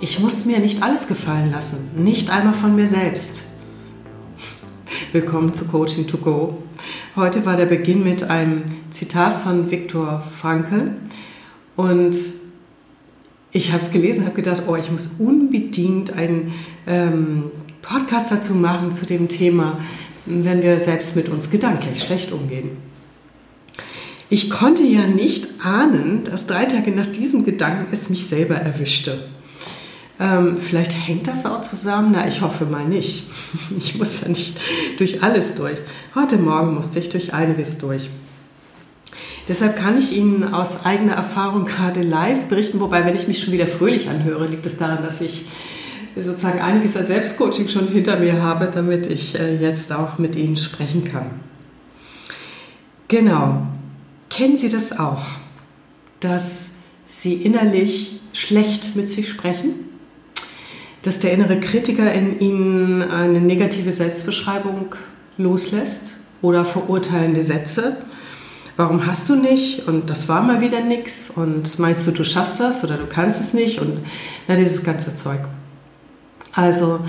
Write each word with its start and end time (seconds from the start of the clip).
ich 0.00 0.18
muss 0.18 0.46
mir 0.46 0.58
nicht 0.58 0.82
alles 0.82 1.08
gefallen 1.08 1.50
lassen, 1.50 1.90
nicht 1.96 2.30
einmal 2.30 2.54
von 2.54 2.74
mir 2.74 2.86
selbst. 2.86 3.42
Willkommen 5.12 5.52
zu 5.52 5.66
Coaching 5.66 6.06
to 6.06 6.16
Go. 6.16 6.62
Heute 7.16 7.44
war 7.44 7.56
der 7.56 7.66
Beginn 7.66 8.02
mit 8.02 8.22
einem 8.22 8.62
Zitat 8.90 9.42
von 9.42 9.70
Viktor 9.70 10.22
Frankl 10.40 10.92
und 11.76 12.16
ich 13.52 13.72
habe 13.72 13.82
es 13.82 13.90
gelesen, 13.90 14.24
habe 14.24 14.36
gedacht, 14.36 14.62
oh, 14.68 14.76
ich 14.76 14.90
muss 14.90 15.16
unbedingt 15.18 16.14
einen 16.14 16.54
ähm, 16.86 17.50
Podcast 17.82 18.30
dazu 18.30 18.54
machen 18.54 18.92
zu 18.92 19.04
dem 19.04 19.28
Thema, 19.28 19.80
wenn 20.24 20.62
wir 20.62 20.80
selbst 20.80 21.14
mit 21.14 21.28
uns 21.28 21.50
gedanklich 21.50 22.02
schlecht 22.02 22.32
umgehen. 22.32 22.70
Ich 24.30 24.48
konnte 24.48 24.84
ja 24.84 25.06
nicht 25.06 25.48
ahnen, 25.62 26.22
dass 26.24 26.46
drei 26.46 26.64
Tage 26.64 26.92
nach 26.92 27.06
diesem 27.06 27.44
Gedanken 27.44 27.88
es 27.92 28.08
mich 28.08 28.26
selber 28.26 28.54
erwischte. 28.54 29.18
Ähm, 30.20 30.56
vielleicht 30.56 30.92
hängt 30.92 31.26
das 31.26 31.46
auch 31.46 31.62
zusammen. 31.62 32.10
Na, 32.12 32.28
ich 32.28 32.42
hoffe 32.42 32.66
mal 32.66 32.84
nicht. 32.84 33.24
Ich 33.78 33.96
muss 33.96 34.20
ja 34.20 34.28
nicht 34.28 34.58
durch 34.98 35.22
alles 35.22 35.54
durch. 35.54 35.78
Heute 36.14 36.36
Morgen 36.36 36.74
musste 36.74 36.98
ich 36.98 37.08
durch 37.08 37.32
einiges 37.32 37.78
durch. 37.78 38.10
Deshalb 39.48 39.76
kann 39.76 39.96
ich 39.96 40.14
Ihnen 40.16 40.52
aus 40.52 40.84
eigener 40.84 41.14
Erfahrung 41.14 41.64
gerade 41.64 42.02
live 42.02 42.44
berichten, 42.44 42.78
wobei, 42.80 43.04
wenn 43.04 43.14
ich 43.14 43.26
mich 43.26 43.42
schon 43.42 43.52
wieder 43.52 43.66
fröhlich 43.66 44.08
anhöre, 44.08 44.46
liegt 44.46 44.66
es 44.66 44.76
daran, 44.76 45.02
dass 45.02 45.20
ich 45.20 45.46
sozusagen 46.16 46.60
einiges 46.60 46.96
als 46.96 47.06
Selbstcoaching 47.06 47.68
schon 47.68 47.88
hinter 47.88 48.18
mir 48.18 48.42
habe, 48.42 48.68
damit 48.72 49.06
ich 49.06 49.38
äh, 49.38 49.56
jetzt 49.56 49.92
auch 49.92 50.18
mit 50.18 50.36
Ihnen 50.36 50.56
sprechen 50.56 51.04
kann. 51.04 51.30
Genau. 53.08 53.66
Kennen 54.28 54.56
Sie 54.56 54.68
das 54.68 54.98
auch, 54.98 55.22
dass 56.20 56.72
Sie 57.06 57.34
innerlich 57.34 58.20
schlecht 58.32 58.94
mit 58.94 59.08
sich 59.08 59.28
sprechen? 59.28 59.90
Dass 61.02 61.18
der 61.18 61.32
innere 61.32 61.60
Kritiker 61.60 62.12
in 62.12 62.40
ihnen 62.40 63.02
eine 63.02 63.40
negative 63.40 63.92
Selbstbeschreibung 63.92 64.94
loslässt 65.38 66.14
oder 66.42 66.64
verurteilende 66.64 67.42
Sätze. 67.42 67.96
Warum 68.76 69.06
hast 69.06 69.28
du 69.28 69.36
nicht? 69.36 69.88
Und 69.88 70.10
das 70.10 70.28
war 70.28 70.42
mal 70.42 70.60
wieder 70.60 70.80
nichts. 70.80 71.30
Und 71.30 71.78
meinst 71.78 72.06
du, 72.06 72.12
du 72.12 72.24
schaffst 72.24 72.60
das 72.60 72.82
oder 72.84 72.96
du 72.96 73.06
kannst 73.06 73.40
es 73.40 73.52
nicht? 73.52 73.80
Und 73.80 73.98
na, 74.48 74.56
dieses 74.56 74.84
ganze 74.84 75.14
Zeug. 75.14 75.40
Also, 76.54 77.00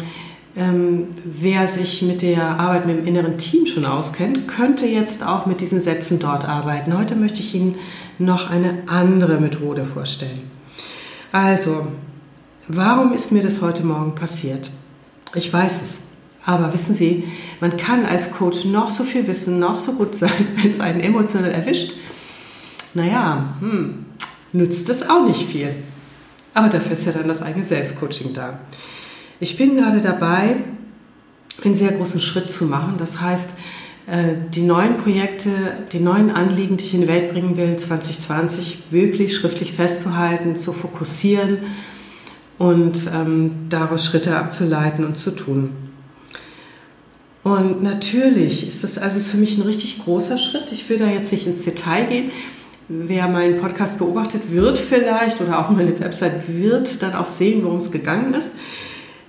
ähm, 0.55 1.07
wer 1.23 1.67
sich 1.67 2.01
mit 2.01 2.21
der 2.21 2.59
Arbeit 2.59 2.85
mit 2.85 2.97
dem 2.97 3.07
inneren 3.07 3.37
Team 3.37 3.65
schon 3.65 3.85
auskennt, 3.85 4.47
könnte 4.49 4.85
jetzt 4.85 5.25
auch 5.25 5.45
mit 5.45 5.61
diesen 5.61 5.81
Sätzen 5.81 6.19
dort 6.19 6.45
arbeiten. 6.45 6.97
Heute 6.97 7.15
möchte 7.15 7.39
ich 7.39 7.55
Ihnen 7.55 7.75
noch 8.19 8.49
eine 8.49 8.83
andere 8.87 9.39
Methode 9.39 9.85
vorstellen. 9.85 10.51
Also, 11.31 11.87
Warum 12.73 13.11
ist 13.11 13.33
mir 13.33 13.43
das 13.43 13.61
heute 13.61 13.85
Morgen 13.85 14.15
passiert? 14.15 14.71
Ich 15.35 15.51
weiß 15.51 15.81
es. 15.81 16.03
Aber 16.45 16.73
wissen 16.73 16.95
Sie, 16.95 17.25
man 17.59 17.75
kann 17.75 18.05
als 18.05 18.31
Coach 18.31 18.63
noch 18.63 18.89
so 18.89 19.03
viel 19.03 19.27
wissen, 19.27 19.59
noch 19.59 19.77
so 19.77 19.91
gut 19.91 20.15
sein, 20.15 20.47
wenn 20.55 20.71
es 20.71 20.79
einen 20.79 21.01
emotionell 21.01 21.51
erwischt. 21.51 21.91
Naja, 22.93 23.55
hm, 23.59 24.05
nützt 24.53 24.87
das 24.87 25.03
auch 25.03 25.27
nicht 25.27 25.49
viel. 25.49 25.75
Aber 26.53 26.69
dafür 26.69 26.93
ist 26.93 27.05
ja 27.05 27.11
dann 27.11 27.27
das 27.27 27.41
eigene 27.41 27.65
Selbstcoaching 27.65 28.33
da. 28.33 28.59
Ich 29.41 29.57
bin 29.57 29.75
gerade 29.75 29.99
dabei, 29.99 30.55
einen 31.65 31.73
sehr 31.73 31.91
großen 31.91 32.21
Schritt 32.21 32.49
zu 32.51 32.63
machen. 32.63 32.95
Das 32.97 33.19
heißt, 33.19 33.51
äh, 34.07 34.35
die 34.49 34.61
neuen 34.61 34.95
Projekte, 34.95 35.49
die 35.91 35.99
neuen 35.99 36.31
Anliegen, 36.31 36.77
die 36.77 36.85
ich 36.85 36.93
in 36.93 37.01
die 37.01 37.09
Welt 37.09 37.33
bringen 37.33 37.57
will, 37.57 37.75
2020 37.75 38.83
wirklich 38.91 39.35
schriftlich 39.35 39.73
festzuhalten, 39.73 40.55
zu 40.55 40.71
fokussieren 40.71 41.57
und 42.61 43.09
ähm, 43.11 43.51
daraus 43.69 44.05
Schritte 44.05 44.37
abzuleiten 44.37 45.03
und 45.03 45.17
zu 45.17 45.31
tun. 45.31 45.71
Und 47.43 47.81
natürlich 47.81 48.67
ist 48.67 48.83
das 48.83 48.99
also 48.99 49.17
ist 49.17 49.29
für 49.29 49.37
mich 49.37 49.57
ein 49.57 49.63
richtig 49.63 50.03
großer 50.03 50.37
Schritt. 50.37 50.71
Ich 50.71 50.87
will 50.87 50.99
da 50.99 51.07
jetzt 51.07 51.31
nicht 51.31 51.47
ins 51.47 51.65
Detail 51.65 52.05
gehen. 52.05 52.31
Wer 52.87 53.27
meinen 53.29 53.59
Podcast 53.59 53.97
beobachtet, 53.97 54.51
wird 54.51 54.77
vielleicht 54.77 55.41
oder 55.41 55.57
auch 55.57 55.71
meine 55.71 55.99
Website 55.99 56.43
wird 56.49 57.01
dann 57.01 57.15
auch 57.15 57.25
sehen, 57.25 57.63
worum 57.63 57.77
es 57.77 57.91
gegangen 57.91 58.31
ist. 58.35 58.51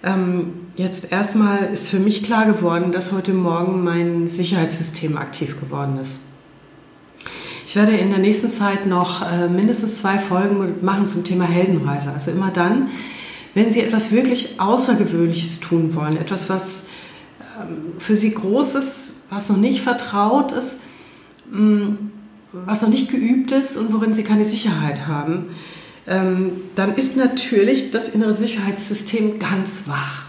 Ähm, 0.03 0.53
jetzt 0.77 1.11
erstmal 1.11 1.73
ist 1.73 1.89
für 1.89 2.01
mich 2.01 2.23
klar 2.23 2.45
geworden, 2.45 2.93
dass 2.93 3.13
heute 3.13 3.33
Morgen 3.33 3.83
mein 3.83 4.27
Sicherheitssystem 4.27 5.17
aktiv 5.17 5.59
geworden 5.59 5.97
ist. 5.99 6.21
Ich 7.65 7.77
werde 7.77 7.93
in 7.93 8.11
der 8.11 8.19
nächsten 8.19 8.51
Zeit 8.51 8.87
noch 8.87 9.27
äh, 9.27 9.49
mindestens 9.49 10.01
zwei 10.01 10.19
Folgen 10.19 10.85
machen 10.85 11.07
zum 11.07 11.25
Thema 11.25 11.45
Heldenreise. 11.45 12.11
Also 12.11 12.31
immer 12.31 12.51
dann, 12.51 12.89
wenn 13.55 13.71
Sie 13.71 13.81
etwas 13.81 14.13
wirklich 14.13 14.61
Außergewöhnliches 14.61 15.61
tun 15.61 15.95
wollen, 15.95 16.17
etwas, 16.17 16.49
was 16.49 16.87
ähm, 17.61 17.95
für 17.99 18.17
Sie 18.17 18.33
groß 18.33 18.75
ist, 18.77 19.15
was 19.31 19.49
noch 19.49 19.57
nicht 19.57 19.83
vertraut 19.83 20.53
ist, 20.53 20.77
mm, 21.51 21.95
was 22.53 22.83
noch 22.83 22.89
nicht 22.89 23.11
geübt 23.11 23.53
ist 23.53 23.77
und 23.77 23.93
worin 23.93 24.13
Sie 24.13 24.25
keine 24.25 24.45
Sicherheit 24.45 25.07
haben, 25.07 25.47
ähm, 26.07 26.53
dann 26.75 26.95
ist 26.95 27.17
natürlich 27.17 27.91
das 27.91 28.09
innere 28.09 28.35
Sicherheitssystem 28.35 29.39
ganz 29.39 29.85
wach. 29.87 30.25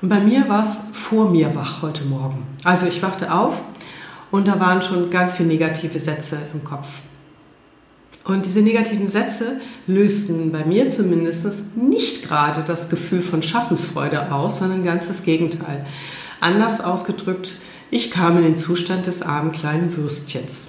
Und 0.00 0.08
bei 0.08 0.20
mir 0.20 0.48
war 0.48 0.60
es 0.60 0.76
vor 0.92 1.30
mir 1.30 1.54
wach 1.54 1.82
heute 1.82 2.04
Morgen. 2.04 2.46
Also 2.64 2.86
ich 2.86 3.02
wachte 3.02 3.34
auf 3.34 3.60
und 4.30 4.46
da 4.46 4.60
waren 4.60 4.80
schon 4.80 5.10
ganz 5.10 5.34
viele 5.34 5.48
negative 5.48 5.98
Sätze 5.98 6.38
im 6.54 6.62
Kopf. 6.62 6.86
Und 8.28 8.44
diese 8.44 8.60
negativen 8.60 9.08
Sätze 9.08 9.58
lösten 9.86 10.52
bei 10.52 10.62
mir 10.62 10.88
zumindest 10.90 11.74
nicht 11.78 12.28
gerade 12.28 12.62
das 12.62 12.90
Gefühl 12.90 13.22
von 13.22 13.42
Schaffensfreude 13.42 14.30
aus, 14.30 14.58
sondern 14.58 14.84
ganz 14.84 15.08
das 15.08 15.22
Gegenteil. 15.22 15.86
Anders 16.38 16.82
ausgedrückt, 16.82 17.56
ich 17.90 18.10
kam 18.10 18.36
in 18.36 18.42
den 18.42 18.54
Zustand 18.54 19.06
des 19.06 19.22
armen 19.22 19.50
kleinen 19.52 19.96
Würstchens. 19.96 20.68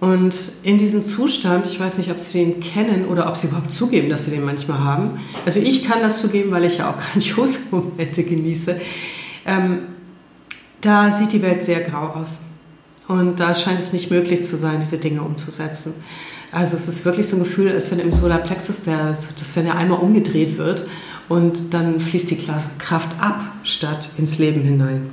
Und 0.00 0.34
in 0.62 0.78
diesem 0.78 1.04
Zustand, 1.04 1.66
ich 1.66 1.78
weiß 1.78 1.98
nicht, 1.98 2.10
ob 2.10 2.18
Sie 2.18 2.38
den 2.38 2.60
kennen 2.60 3.04
oder 3.08 3.28
ob 3.28 3.36
Sie 3.36 3.48
überhaupt 3.48 3.74
zugeben, 3.74 4.08
dass 4.08 4.24
Sie 4.24 4.30
den 4.30 4.44
manchmal 4.44 4.78
haben. 4.78 5.20
Also 5.44 5.60
ich 5.60 5.84
kann 5.84 6.00
das 6.00 6.18
zugeben, 6.18 6.50
weil 6.50 6.64
ich 6.64 6.78
ja 6.78 6.90
auch 6.90 6.96
grandiose 7.12 7.58
Momente 7.70 8.24
genieße. 8.24 8.80
Ähm, 9.44 9.80
da 10.80 11.12
sieht 11.12 11.30
die 11.34 11.42
Welt 11.42 11.62
sehr 11.62 11.80
grau 11.80 12.06
aus. 12.06 12.38
Und 13.06 13.38
da 13.38 13.54
scheint 13.54 13.80
es 13.80 13.92
nicht 13.92 14.10
möglich 14.10 14.44
zu 14.44 14.56
sein, 14.56 14.80
diese 14.80 14.96
Dinge 14.96 15.20
umzusetzen. 15.20 15.92
Also 16.50 16.76
es 16.76 16.88
ist 16.88 17.04
wirklich 17.04 17.28
so 17.28 17.36
ein 17.36 17.42
Gefühl, 17.42 17.70
als 17.70 17.90
wenn 17.90 17.98
im 17.98 18.12
Solarplexus, 18.12 18.84
der, 18.84 19.08
dass 19.08 19.54
wenn 19.54 19.66
er 19.66 19.76
einmal 19.76 19.98
umgedreht 19.98 20.56
wird 20.56 20.86
und 21.28 21.74
dann 21.74 22.00
fließt 22.00 22.30
die 22.30 22.38
Kraft 22.78 23.10
ab, 23.20 23.40
statt 23.62 24.10
ins 24.16 24.38
Leben 24.38 24.62
hinein. 24.62 25.10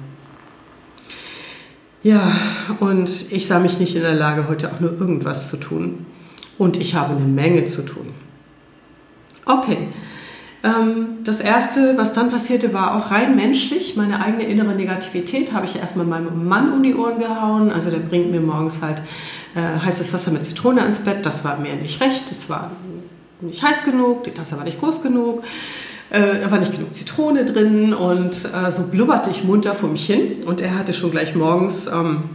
Ja, 2.04 2.38
und 2.80 3.32
ich 3.32 3.48
sah 3.48 3.60
mich 3.60 3.80
nicht 3.80 3.96
in 3.96 4.04
der 4.04 4.14
Lage, 4.14 4.48
heute 4.48 4.72
auch 4.72 4.80
nur 4.80 4.94
irgendwas 5.00 5.50
zu 5.50 5.58
tun. 5.58 6.06
Und 6.58 6.78
ich 6.78 6.96
habe 6.96 7.16
eine 7.16 7.26
Menge 7.26 7.66
zu 7.66 7.82
tun. 7.82 8.14
Okay, 9.46 9.90
ähm, 10.66 11.18
das 11.24 11.40
Erste, 11.40 11.98
was 11.98 12.14
dann 12.14 12.32
passierte, 12.32 12.74
war 12.74 12.96
auch 12.96 13.12
rein 13.12 13.36
menschlich. 13.36 13.96
Meine 13.96 14.24
eigene 14.24 14.44
innere 14.44 14.74
Negativität 14.74 15.54
habe 15.54 15.66
ich 15.66 15.76
erstmal 15.76 16.06
meinem 16.06 16.48
Mann 16.48 16.74
um 16.74 16.82
die 16.82 16.96
Ohren 16.96 17.20
gehauen. 17.20 17.72
Also 17.72 17.92
der 17.92 18.00
bringt 18.00 18.32
mir 18.32 18.42
morgens 18.42 18.82
halt 18.82 19.02
äh, 19.56 19.80
heißes 19.80 20.14
Wasser 20.14 20.32
mit 20.32 20.46
Zitrone 20.46 20.82
ans 20.82 21.00
Bett. 21.00 21.26
Das 21.26 21.44
war 21.44 21.58
mir 21.58 21.76
nicht 21.76 22.02
recht. 22.02 22.32
Es 22.32 22.50
war 22.50 22.72
nicht 23.42 23.64
heiß 23.64 23.84
genug, 23.84 24.24
die 24.26 24.32
Tasse 24.32 24.58
war 24.58 24.64
nicht 24.64 24.80
groß 24.80 25.02
genug. 25.02 25.44
Äh, 26.10 26.42
da 26.42 26.52
war 26.52 26.60
nicht 26.60 26.74
genug 26.74 26.94
Zitrone 26.94 27.46
drin 27.46 27.94
und 27.94 28.46
äh, 28.46 28.72
so 28.72 28.84
blubberte 28.84 29.32
ich 29.32 29.44
munter 29.44 29.74
vor 29.74 29.90
mich 29.90 30.06
hin. 30.06 30.44
Und 30.46 30.62
er 30.62 30.78
hatte 30.78 30.94
schon 30.94 31.12
gleich 31.12 31.36
morgens 31.36 31.88
ähm, 31.88 32.26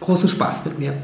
großen 0.00 0.28
Spaß 0.28 0.64
mit 0.66 0.78
mir. 0.78 0.94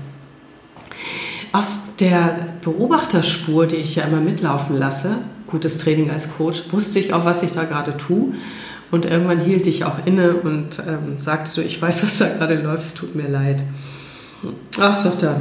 Auf 1.53 1.67
der 2.01 2.39
Beobachterspur, 2.63 3.67
die 3.67 3.77
ich 3.77 3.97
ja 3.97 4.05
immer 4.05 4.21
mitlaufen 4.21 4.77
lasse, 4.77 5.19
gutes 5.47 5.79
Training 5.79 6.11
als 6.11 6.37
Coach, 6.37 6.65
wusste 6.73 6.99
ich 6.99 7.13
auch, 7.13 7.25
was 7.25 7.43
ich 7.43 7.53
da 7.53 7.65
gerade 7.65 7.97
tue. 7.97 8.35
Und 8.91 9.05
irgendwann 9.05 9.41
hielt 9.41 9.67
ich 9.67 9.85
auch 9.85 10.05
inne 10.05 10.35
und 10.35 10.81
ähm, 10.87 11.19
sagte 11.19 11.63
ich 11.63 11.81
weiß, 11.81 12.03
was 12.05 12.19
da 12.19 12.29
gerade 12.29 12.55
läuft, 12.61 12.83
es 12.83 12.95
tut 12.95 13.15
mir 13.15 13.29
leid. 13.29 13.63
Ach, 14.79 14.95
sagt 14.95 15.23
er, 15.23 15.41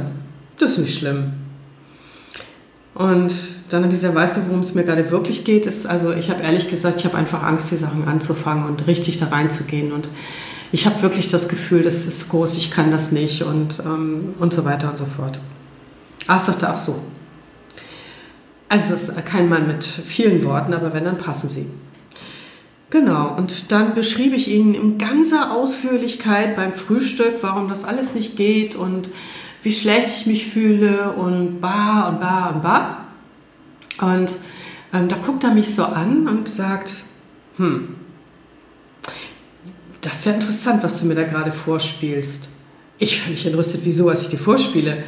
das 0.58 0.72
ist 0.72 0.78
nicht 0.78 0.98
schlimm. 0.98 1.32
Und 2.94 3.32
dann 3.68 3.82
habe 3.82 3.92
ich 3.92 4.00
gesagt, 4.00 4.14
weißt 4.14 4.36
du, 4.38 4.46
worum 4.46 4.60
es 4.60 4.74
mir 4.74 4.84
gerade 4.84 5.10
wirklich 5.10 5.44
geht? 5.44 5.66
Ist, 5.66 5.86
also 5.86 6.12
ich 6.12 6.30
habe 6.30 6.42
ehrlich 6.42 6.68
gesagt, 6.68 7.00
ich 7.00 7.04
habe 7.04 7.16
einfach 7.16 7.42
Angst, 7.42 7.70
die 7.70 7.76
Sachen 7.76 8.08
anzufangen 8.08 8.66
und 8.66 8.86
richtig 8.86 9.18
da 9.18 9.26
reinzugehen. 9.26 9.92
Und 9.92 10.08
ich 10.72 10.86
habe 10.86 11.02
wirklich 11.02 11.28
das 11.28 11.48
Gefühl, 11.48 11.82
das 11.82 12.06
ist 12.06 12.28
groß, 12.30 12.56
ich 12.56 12.70
kann 12.70 12.90
das 12.90 13.12
nicht 13.12 13.42
und, 13.42 13.80
ähm, 13.84 14.34
und 14.38 14.54
so 14.54 14.64
weiter 14.64 14.88
und 14.88 14.96
so 14.96 15.04
fort. 15.04 15.38
Ach, 16.26 16.40
sagt 16.40 16.62
er, 16.62 16.70
ach 16.70 16.78
so, 16.78 17.00
also 18.68 18.94
es 18.94 19.08
ist 19.08 19.26
kein 19.26 19.48
Mann 19.48 19.68
mit 19.68 19.84
vielen 19.84 20.44
Worten, 20.44 20.74
aber 20.74 20.92
wenn, 20.92 21.04
dann 21.04 21.18
passen 21.18 21.48
sie. 21.48 21.66
Genau, 22.90 23.34
und 23.36 23.72
dann 23.72 23.94
beschrieb 23.94 24.32
ich 24.32 24.48
Ihnen 24.48 24.74
in 24.74 24.98
ganzer 24.98 25.52
Ausführlichkeit 25.52 26.54
beim 26.54 26.72
Frühstück, 26.72 27.38
warum 27.40 27.68
das 27.68 27.84
alles 27.84 28.14
nicht 28.14 28.36
geht 28.36 28.76
und 28.76 29.10
wie 29.62 29.72
schlecht 29.72 30.08
ich 30.20 30.26
mich 30.26 30.46
fühle 30.46 31.12
und 31.12 31.60
bar 31.60 32.08
und 32.08 32.20
bar 32.20 32.54
und 32.54 32.62
bar. 32.62 33.06
Und 34.00 34.36
Ähm, 34.92 35.08
da 35.08 35.16
guckt 35.16 35.44
er 35.44 35.52
mich 35.52 35.74
so 35.74 35.84
an 35.84 36.28
und 36.28 36.48
sagt, 36.48 36.94
hm, 37.56 37.96
das 40.00 40.20
ist 40.20 40.26
ja 40.26 40.32
interessant, 40.32 40.82
was 40.82 41.00
du 41.00 41.06
mir 41.06 41.14
da 41.14 41.24
gerade 41.24 41.50
vorspielst. 41.50 42.48
Ich 42.98 43.20
völlig 43.20 43.44
entrüstet, 43.44 43.80
wieso, 43.84 44.06
was 44.06 44.22
ich 44.22 44.28
dir 44.28 44.38
vorspiele. 44.38 45.04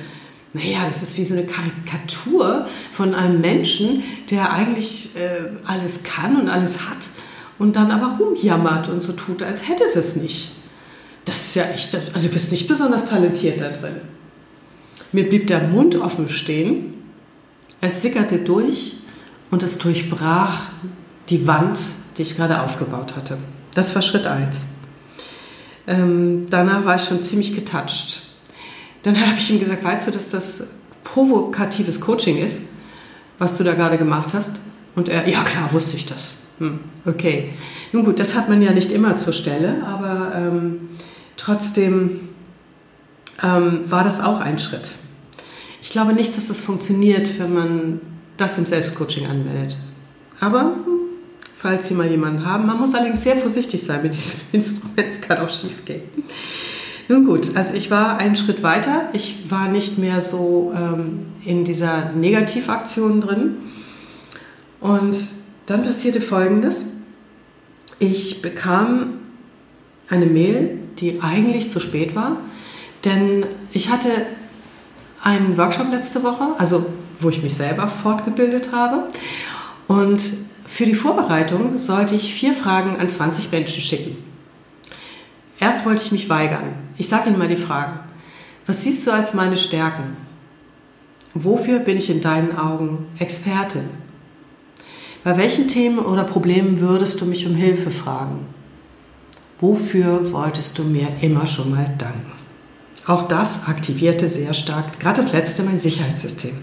Naja, 0.53 0.81
das 0.87 1.03
ist 1.03 1.17
wie 1.17 1.25
so 1.25 1.35
eine 1.35 1.47
Karikatur 1.47 2.67
von 2.93 3.15
einem 3.15 3.41
Menschen, 3.41 4.03
der 4.31 4.53
eigentlich 4.53 5.11
äh, 5.17 5.51
alles 5.65 6.03
kann 6.03 6.39
und 6.39 6.49
alles 6.49 6.89
hat 6.89 7.09
und 7.59 7.77
dann 7.77 7.91
aber 7.91 8.19
rumjammert 8.19 8.89
und 8.89 9.03
so 9.03 9.13
tut, 9.13 9.43
als 9.43 9.69
hätte 9.69 9.85
das 9.95 10.17
nicht. 10.17 10.53
Das 11.25 11.49
ist 11.49 11.55
ja 11.57 11.65
echt, 11.65 11.95
also 11.95 12.29
du 12.29 12.33
bist 12.33 12.53
nicht 12.53 12.69
besonders 12.69 13.07
talentiert 13.07 13.61
da 13.61 13.69
drin. 13.69 13.97
Mir 15.13 15.29
blieb 15.29 15.47
der 15.47 15.69
Mund 15.69 15.97
offen 15.97 16.29
stehen, 16.29 16.95
es 17.81 18.03
sickerte 18.03 18.39
durch 18.39 18.95
und 19.51 19.63
es 19.63 19.79
durchbrach 19.79 20.63
die 21.29 21.47
Wand, 21.47 21.81
die 22.17 22.23
ich 22.23 22.37
gerade 22.37 22.63
aufgebaut 22.63 23.17
hatte. 23.17 23.39
Das 23.75 23.95
war 23.95 24.03
Schritt 24.03 24.27
1. 24.27 24.67
Ähm, 25.87 26.47
danach 26.51 26.85
war 26.85 26.97
ich 26.97 27.03
schon 27.03 27.21
ziemlich 27.21 27.55
getoucht. 27.55 28.23
Dann 29.03 29.19
habe 29.27 29.39
ich 29.39 29.51
ihm 29.51 29.59
gesagt, 29.59 29.85
weißt 29.85 30.07
du, 30.07 30.11
dass 30.11 30.31
das 30.31 30.69
provokatives 31.05 32.01
Coaching 32.01 32.39
ist, 32.39 32.63
was 33.39 33.57
du 33.57 33.65
da 33.65 33.75
gerade 33.75 33.99
gemacht 33.99 34.35
hast? 34.35 34.57
Und 34.95 35.09
er, 35.09 35.29
ja 35.29 35.43
klar, 35.43 35.73
wusste 35.73 35.97
ich 35.97 36.07
das. 36.07 36.33
Hm, 36.59 36.81
okay. 37.07 37.51
Nun 37.93 38.05
gut, 38.05 38.19
das 38.19 38.35
hat 38.35 38.49
man 38.49 38.61
ja 38.63 38.73
nicht 38.73 38.93
immer 38.93 39.17
zur 39.17 39.33
Stelle, 39.33 39.85
aber 39.85 40.33
ähm, 40.35 40.89
trotzdem 41.37 42.21
ähm, 43.43 43.83
war 43.87 44.05
das 44.05 44.21
auch 44.21 44.41
ein 44.41 44.59
Schritt. 44.59 44.93
Ich 45.81 45.91
glaube 45.91 46.13
nicht, 46.13 46.37
dass 46.37 46.49
das 46.49 46.61
funktioniert, 46.61 47.39
wenn 47.39 47.55
man 47.55 48.01
das 48.37 48.59
im 48.59 48.67
Selbstcoaching 48.67 49.27
anwendet. 49.27 49.77
Aber 50.41 50.63
hm, 50.63 50.99
falls 51.57 51.89
Sie 51.89 51.95
mal 51.95 52.11
jemanden 52.11 52.45
haben, 52.45 52.67
man 52.67 52.79
muss 52.79 52.95
allerdings 52.95 53.23
sehr 53.23 53.37
vorsichtig 53.37 53.83
sein 53.83 54.03
mit 54.03 54.15
diesem 54.15 54.41
Instrument, 54.53 55.09
es 55.09 55.21
kann 55.21 55.39
auch 55.39 55.49
schief 55.49 55.85
gehen. 55.85 56.03
Nun 57.09 57.25
gut, 57.25 57.57
also 57.57 57.75
ich 57.75 57.91
war 57.91 58.19
einen 58.19 58.37
Schritt 58.37 58.63
weiter. 58.63 59.09
Ich 59.15 59.51
war 59.51 59.69
nicht 59.69 59.97
mehr 59.97 60.21
so 60.21 60.75
ähm, 60.77 61.27
in 61.43 61.65
dieser 61.65 62.13
Negativaktion 62.13 63.23
drin. 63.23 63.57
Und 64.81 65.19
dann 65.69 65.83
passierte 65.83 66.23
Folgendes. 66.23 66.87
Ich 67.99 68.41
bekam 68.41 69.19
eine 70.09 70.25
Mail, 70.25 70.79
die 70.99 71.21
eigentlich 71.21 71.71
zu 71.71 71.79
spät 71.79 72.17
war, 72.17 72.39
denn 73.05 73.45
ich 73.73 73.91
hatte 73.91 74.09
einen 75.23 75.59
Workshop 75.59 75.91
letzte 75.91 76.23
Woche, 76.23 76.49
also 76.57 76.87
wo 77.21 77.29
ich 77.29 77.43
mich 77.43 77.55
selber 77.55 77.87
fortgebildet 77.89 78.73
habe. 78.73 79.09
Und 79.89 80.25
für 80.67 80.87
die 80.87 80.95
Vorbereitung 80.95 81.77
sollte 81.77 82.15
ich 82.15 82.33
vier 82.33 82.55
Fragen 82.55 82.97
an 82.97 83.11
20 83.11 83.53
Menschen 83.53 83.83
schicken. 83.83 84.17
Erst 85.61 85.85
wollte 85.85 86.03
ich 86.03 86.13
mich 86.13 86.31
weigern. 86.31 86.73
Ich 86.97 87.09
sage 87.09 87.29
Ihnen 87.29 87.39
mal 87.39 87.49
die 87.49 87.57
Fragen. 87.57 87.99
Was 88.67 88.85
siehst 88.85 89.07
du 89.07 89.11
als 89.11 89.35
meine 89.35 89.57
Stärken? 89.57 90.17
Wofür 91.35 91.81
bin 91.81 91.99
ich 91.99 92.09
in 92.09 92.23
deinen 92.23 92.57
Augen 92.57 93.07
Expertin? 93.19 94.08
Bei 95.25 95.37
welchen 95.37 95.69
Themen 95.69 95.99
oder 95.99 96.25
Problemen 96.25 96.81
würdest 96.81 97.21
du 97.21 97.27
mich 97.27 97.47
um 97.47 97.55
Hilfe 97.55 97.91
fragen? 97.91 98.47
Wofür 99.61 100.33
wolltest 100.33 100.79
du 100.79 100.85
mir 100.85 101.09
immer 101.21 101.47
schon 101.47 101.71
mal 101.71 101.87
danken? 101.99 102.33
Auch 103.07 103.27
das 103.27 103.67
aktivierte 103.67 104.29
sehr 104.29 104.55
stark, 104.55 105.01
gerade 105.01 105.17
das 105.17 105.33
letzte, 105.33 105.63
mein 105.63 105.79
Sicherheitssystem. 105.79 106.57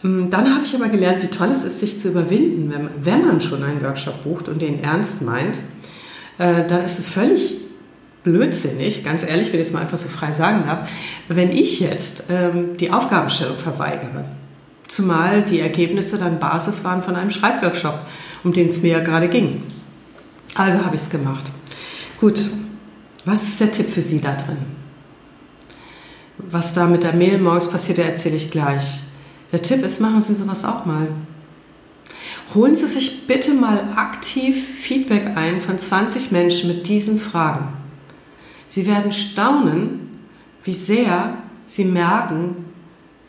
Hm, 0.00 0.30
dann 0.30 0.52
habe 0.52 0.64
ich 0.64 0.74
aber 0.74 0.88
gelernt, 0.88 1.22
wie 1.22 1.28
toll 1.28 1.48
es 1.48 1.62
ist, 1.62 1.80
sich 1.80 2.00
zu 2.00 2.08
überwinden, 2.08 2.72
wenn, 2.72 2.88
wenn 3.04 3.26
man 3.26 3.40
schon 3.40 3.62
einen 3.62 3.82
Workshop 3.82 4.24
bucht 4.24 4.48
und 4.48 4.60
den 4.60 4.82
ernst 4.82 5.22
meint 5.22 5.58
äh, 6.38 6.66
dann 6.66 6.84
ist 6.84 6.98
es 6.98 7.08
völlig 7.08 7.56
blödsinnig, 8.22 9.04
ganz 9.04 9.22
ehrlich, 9.22 9.52
wenn 9.52 9.60
ich 9.60 9.68
es 9.68 9.72
mal 9.72 9.80
einfach 9.82 9.98
so 9.98 10.08
frei 10.08 10.32
sagen 10.32 10.64
darf, 10.66 10.88
wenn 11.28 11.50
ich 11.50 11.80
jetzt 11.80 12.24
ähm, 12.30 12.76
die 12.78 12.90
Aufgabenstellung 12.90 13.56
verweigere. 13.56 14.24
Zumal 14.88 15.42
die 15.42 15.60
Ergebnisse 15.60 16.18
dann 16.18 16.38
Basis 16.38 16.84
waren 16.84 17.02
von 17.02 17.16
einem 17.16 17.30
Schreibworkshop, 17.30 17.98
um 18.44 18.52
den 18.52 18.68
es 18.68 18.82
mir 18.82 18.92
ja 18.92 19.00
gerade 19.00 19.28
ging. 19.28 19.62
Also 20.54 20.84
habe 20.84 20.94
ich 20.94 21.02
es 21.02 21.10
gemacht. 21.10 21.44
Gut, 22.20 22.40
was 23.24 23.42
ist 23.42 23.60
der 23.60 23.72
Tipp 23.72 23.92
für 23.92 24.02
Sie 24.02 24.20
da 24.20 24.34
drin? 24.34 24.58
Was 26.38 26.72
da 26.72 26.86
mit 26.86 27.02
der 27.02 27.14
Mail 27.14 27.38
morgens 27.38 27.68
passiert, 27.68 27.98
erzähle 27.98 28.36
ich 28.36 28.50
gleich. 28.50 29.00
Der 29.50 29.62
Tipp 29.62 29.84
ist, 29.84 30.00
machen 30.00 30.20
Sie 30.20 30.34
sowas 30.34 30.64
auch 30.64 30.84
mal. 30.84 31.08
Holen 32.54 32.74
Sie 32.74 32.86
sich 32.86 33.26
bitte 33.26 33.54
mal 33.54 33.88
aktiv 33.96 34.62
Feedback 34.62 35.36
ein 35.36 35.60
von 35.60 35.78
20 35.78 36.30
Menschen 36.30 36.68
mit 36.68 36.86
diesen 36.86 37.18
Fragen. 37.18 37.68
Sie 38.68 38.86
werden 38.86 39.12
staunen, 39.12 40.20
wie 40.62 40.72
sehr 40.72 41.34
Sie 41.66 41.84
merken, 41.84 42.64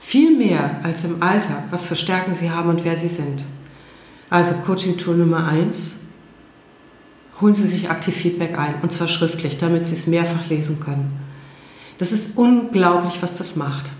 viel 0.05 0.37
mehr 0.37 0.81
als 0.83 1.03
im 1.03 1.23
Alltag, 1.23 1.63
was 1.71 1.87
für 1.87 1.95
Stärken 1.95 2.35
Sie 2.35 2.51
haben 2.51 2.69
und 2.69 2.85
wer 2.85 2.95
Sie 2.95 3.07
sind. 3.07 3.43
Also 4.29 4.53
Coaching-Tool 4.63 5.17
Nummer 5.17 5.47
1. 5.47 5.95
Holen 7.41 7.55
Sie 7.55 7.67
sich 7.67 7.89
aktiv 7.89 8.13
Feedback 8.13 8.55
ein 8.55 8.75
und 8.83 8.91
zwar 8.91 9.07
schriftlich, 9.07 9.57
damit 9.57 9.83
Sie 9.83 9.95
es 9.95 10.05
mehrfach 10.05 10.47
lesen 10.47 10.79
können. 10.79 11.19
Das 11.97 12.11
ist 12.11 12.37
unglaublich, 12.37 13.17
was 13.21 13.35
das 13.35 13.55
macht. 13.55 13.91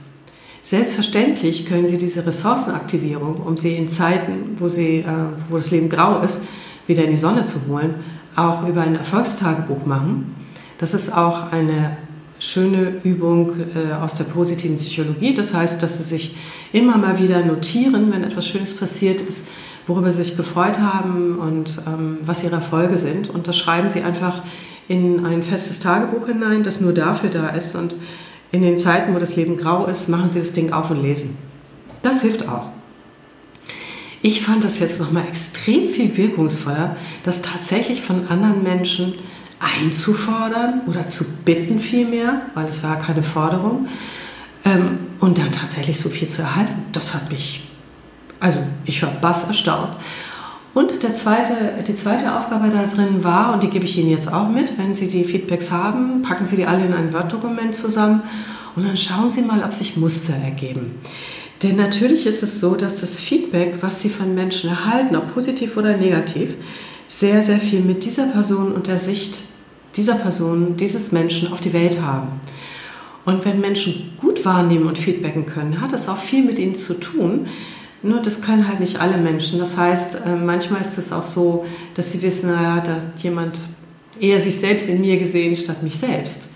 Selbstverständlich 0.62 1.66
können 1.66 1.88
Sie 1.88 1.98
diese 1.98 2.24
Ressourcenaktivierung, 2.24 3.38
um 3.38 3.57
sie 3.57 3.75
in 3.75 3.90
Zeiten, 3.90 4.57
wo, 4.60 4.68
sie, 4.68 5.00
äh, 5.00 5.06
wo 5.50 5.57
das 5.57 5.72
Leben 5.72 5.90
grau 5.90 6.22
ist, 6.22 6.44
wieder 6.86 7.04
in 7.04 7.10
die 7.10 7.18
Sonne 7.18 7.46
zu 7.46 7.62
holen, 7.68 7.96
auch 8.36 8.68
über 8.68 8.81
ein 8.81 8.96
Erfolgstagebuch 8.96 9.88
machen. 9.88 10.36
Das 10.78 10.94
ist 10.94 11.18
auch 11.18 11.52
eine 11.52 11.98
schöne 12.40 13.02
Übung 13.04 13.54
äh, 13.76 13.94
aus 13.94 14.16
der 14.16 14.26
positiven 14.26 14.78
Psychologie. 14.78 15.34
Das 15.34 15.54
heißt, 15.54 15.82
dass 15.82 15.98
Sie 15.98 16.04
sich 16.04 16.36
immer 16.74 16.98
mal 16.98 17.20
wieder 17.20 17.44
notieren, 17.44 18.12
wenn 18.12 18.24
etwas 18.24 18.48
Schönes 18.48 18.76
passiert 18.76 19.22
ist, 19.22 19.48
worüber 19.88 20.12
Sie 20.12 20.24
sich 20.24 20.38
gefreut 20.38 20.80
haben 20.80 21.38
und 21.40 21.82
ähm, 21.88 22.18
was 22.22 22.44
Ihre 22.44 22.56
Erfolge 22.56 22.98
sind. 22.98 23.30
Und 23.30 23.48
das 23.48 23.58
schreiben 23.58 23.90
Sie 23.90 24.02
einfach 24.02 24.44
in 24.88 25.26
ein 25.26 25.44
festes 25.44 25.80
Tagebuch 25.80 26.28
hinein, 26.28 26.64
das 26.64 26.81
nur 26.81 26.94
dafür 26.94 27.30
da 27.30 27.50
ist. 27.50 27.76
Und 27.76 27.95
in 28.52 28.62
den 28.62 28.78
Zeiten, 28.78 29.14
wo 29.14 29.19
das 29.19 29.36
Leben 29.36 29.57
grau 29.57 29.86
ist, 29.86 30.09
machen 30.09 30.30
Sie 30.30 30.40
das 30.40 30.54
Ding 30.54 30.74
auf 30.74 30.92
und 30.92 31.02
lesen. 31.02 31.38
Das 32.02 32.21
hilft 32.21 32.48
auch. 32.48 32.69
Ich 34.21 34.42
fand 34.42 34.64
das 34.64 34.80
jetzt 34.80 35.00
nochmal 35.00 35.28
extrem 35.28 35.88
viel 35.88 36.18
wirkungsvoller, 36.18 36.95
das 37.24 37.42
tatsächlich 37.42 38.02
von 38.02 38.28
anderen 38.28 38.64
Menschen 38.64 39.14
einzufordern 39.59 40.81
oder 40.88 41.07
zu 41.07 41.24
bitten 41.45 41.80
vielmehr, 41.80 42.42
weil 42.54 42.66
es 42.66 42.83
war 42.83 43.00
keine 43.00 43.24
Forderung, 43.24 43.88
ähm, 44.66 44.97
und 45.19 45.38
dann 45.38 45.52
tatsächlich 45.52 46.00
so 46.00 46.09
viel 46.09 46.28
zu 46.28 46.42
erhalten. 46.42 46.74
Das 46.92 47.14
hat 47.14 47.31
mich, 47.31 47.68
also 48.40 48.59
ich 48.85 49.02
war 49.02 49.12
bass 49.12 49.47
erstaunt. 49.47 49.95
Und 50.74 51.04
der 51.04 51.14
zweite, 51.14 51.54
die 51.88 51.95
zweite 51.95 52.38
Aufgabe 52.38 52.69
da 52.69 52.85
drin 52.85 53.24
war, 53.24 53.54
und 53.54 53.64
die 53.64 53.69
gebe 53.69 53.85
ich 53.85 53.97
Ihnen 53.97 54.09
jetzt 54.09 54.31
auch 54.31 54.50
mit, 54.50 54.78
wenn 54.78 54.94
Sie 54.94 55.07
die 55.07 55.24
Feedbacks 55.24 55.71
haben, 55.71 56.21
packen 56.21 56.44
Sie 56.44 56.57
die 56.57 56.66
alle 56.66 56.85
in 56.85 56.94
ein 56.94 57.14
Word-Dokument 57.14 57.74
zusammen 57.74 58.24
und 58.76 58.85
dann 58.85 58.97
schauen 58.97 59.30
Sie 59.30 59.42
mal, 59.42 59.64
ob 59.64 59.74
sich 59.74 59.95
Muster 59.95 60.33
ergeben. 60.33 60.95
Denn 61.64 61.78
natürlich 61.78 62.28
ist 62.28 62.44
es 62.44 62.59
so, 62.59 62.76
dass 62.76 63.00
das 63.00 63.19
Feedback, 63.19 63.78
was 63.80 64.02
Sie 64.02 64.09
von 64.09 64.35
Menschen 64.35 64.69
erhalten, 64.69 65.16
ob 65.16 65.33
positiv 65.33 65.78
oder 65.78 65.95
negativ, 65.95 66.56
sehr, 67.07 67.44
sehr 67.44 67.59
viel 67.59 67.81
mit 67.81 68.06
dieser 68.06 68.28
Person 68.28 68.74
und 68.74 68.88
der 68.88 68.97
Sicht 68.97 69.40
dieser 69.95 70.16
Person, 70.16 70.78
dieses 70.78 71.12
Menschen 71.12 71.52
auf 71.52 71.62
die 71.62 71.74
Welt 71.74 72.02
haben. 72.02 72.28
Und 73.26 73.44
wenn 73.45 73.59
Menschen 73.59 74.14
gut 74.19 74.45
wahrnehmen 74.45 74.88
und 74.88 74.97
feedbacken 74.97 75.45
können, 75.45 75.81
hat 75.81 75.94
es 75.94 76.07
auch 76.07 76.18
viel 76.18 76.44
mit 76.44 76.59
ihnen 76.59 76.76
zu 76.76 76.94
tun, 76.95 77.47
nur 78.04 78.21
das 78.21 78.42
können 78.42 78.68
halt 78.68 78.80
nicht 78.80 79.02
alle 79.02 79.18
Menschen. 79.18 79.57
Das 79.57 79.78
heißt, 79.78 80.16
äh, 80.26 80.35
manchmal 80.35 80.81
ist 80.81 80.97
es 81.00 81.12
auch 81.12 81.24
so, 81.24 81.66
dass 81.95 82.12
sie 82.12 82.21
wissen, 82.21 82.52
naja, 82.52 82.81
da 82.81 82.92
hat 82.94 83.24
jemand 83.24 83.59
eher 84.19 84.40
sich 84.40 84.57
selbst 84.57 84.90
in 84.90 85.02
mir 85.02 85.18
gesehen 85.18 85.56
statt 85.56 85.81
mich 85.81 85.97
selbst. 85.97 86.50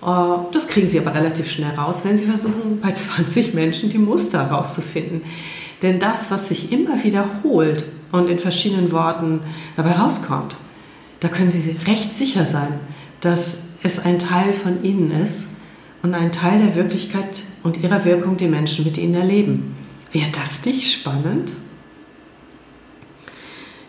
Äh, 0.00 0.06
das 0.52 0.68
kriegen 0.68 0.86
sie 0.86 1.00
aber 1.00 1.12
relativ 1.12 1.50
schnell 1.50 1.72
raus, 1.72 2.02
wenn 2.04 2.16
sie 2.16 2.26
versuchen, 2.26 2.78
bei 2.80 2.92
20 2.92 3.54
Menschen 3.54 3.90
die 3.90 3.98
Muster 3.98 4.48
herauszufinden. 4.48 5.22
Denn 5.82 5.98
das, 5.98 6.30
was 6.30 6.48
sich 6.48 6.70
immer 6.70 7.02
wiederholt 7.02 7.84
und 8.12 8.28
in 8.28 8.38
verschiedenen 8.38 8.92
Worten 8.92 9.40
dabei 9.76 9.92
rauskommt, 9.92 10.56
da 11.20 11.28
können 11.28 11.50
Sie 11.50 11.76
recht 11.86 12.12
sicher 12.12 12.46
sein, 12.46 12.74
dass 13.20 13.58
es 13.82 13.98
ein 13.98 14.18
Teil 14.18 14.52
von 14.52 14.84
Ihnen 14.84 15.10
ist 15.10 15.56
und 16.02 16.14
ein 16.14 16.32
Teil 16.32 16.58
der 16.58 16.74
Wirklichkeit 16.74 17.42
und 17.62 17.82
ihrer 17.82 18.04
Wirkung, 18.04 18.36
die 18.36 18.48
Menschen 18.48 18.84
mit 18.84 18.98
Ihnen 18.98 19.14
erleben. 19.14 19.76
Wäre 20.12 20.30
das 20.30 20.64
nicht 20.64 20.92
spannend? 20.92 21.52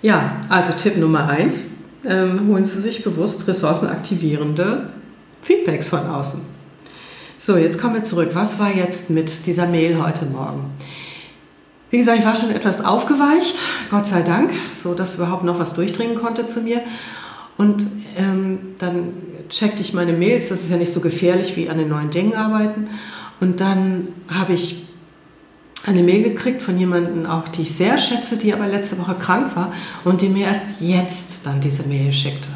Ja, 0.01 0.41
also 0.49 0.73
Tipp 0.73 0.97
Nummer 0.97 1.27
eins: 1.27 1.77
ähm, 2.05 2.47
holen 2.47 2.63
Sie 2.63 2.79
sich 2.79 3.03
bewusst 3.03 3.47
ressourcenaktivierende 3.47 4.89
Feedbacks 5.41 5.89
von 5.89 6.07
außen. 6.07 6.41
So, 7.37 7.55
jetzt 7.57 7.79
kommen 7.79 7.95
wir 7.95 8.03
zurück. 8.03 8.31
Was 8.33 8.59
war 8.59 8.75
jetzt 8.75 9.09
mit 9.09 9.45
dieser 9.45 9.67
Mail 9.67 10.01
heute 10.03 10.25
Morgen? 10.25 10.71
Wie 11.89 11.97
gesagt, 11.97 12.19
ich 12.19 12.25
war 12.25 12.35
schon 12.35 12.51
etwas 12.51 12.83
aufgeweicht, 12.83 13.57
Gott 13.89 14.07
sei 14.07 14.21
Dank, 14.21 14.51
so 14.73 14.93
dass 14.93 15.15
überhaupt 15.15 15.43
noch 15.43 15.59
was 15.59 15.73
durchdringen 15.73 16.15
konnte 16.15 16.45
zu 16.45 16.61
mir. 16.61 16.81
Und 17.57 17.87
ähm, 18.17 18.59
dann 18.77 19.13
checkte 19.49 19.81
ich 19.81 19.93
meine 19.93 20.11
Mails, 20.11 20.49
das 20.49 20.63
ist 20.63 20.69
ja 20.69 20.77
nicht 20.77 20.91
so 20.91 20.99
gefährlich 20.99 21.55
wie 21.55 21.69
an 21.69 21.77
den 21.77 21.89
neuen 21.89 22.09
Dingen 22.09 22.35
arbeiten. 22.35 22.89
Und 23.39 23.61
dann 23.61 24.09
habe 24.27 24.53
ich 24.53 24.83
eine 25.85 26.03
Mail 26.03 26.23
gekriegt 26.23 26.61
von 26.61 26.77
jemandem 26.77 27.25
auch, 27.25 27.47
die 27.47 27.61
ich 27.61 27.71
sehr 27.71 27.97
schätze, 27.97 28.37
die 28.37 28.53
aber 28.53 28.67
letzte 28.67 28.97
Woche 28.99 29.15
krank 29.15 29.55
war 29.55 29.71
und 30.03 30.21
die 30.21 30.27
mir 30.27 30.47
erst 30.47 30.81
jetzt 30.81 31.45
dann 31.45 31.61
diese 31.61 31.87
Mail 31.87 32.11
schickte. 32.11 32.49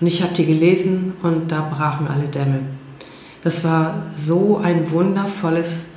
Und 0.00 0.06
ich 0.08 0.22
habe 0.22 0.34
die 0.34 0.46
gelesen 0.46 1.14
und 1.22 1.52
da 1.52 1.60
brachen 1.60 2.08
alle 2.08 2.26
Dämme. 2.26 2.60
Das 3.44 3.62
war 3.62 4.06
so 4.16 4.58
ein 4.58 4.90
wundervolles 4.90 5.90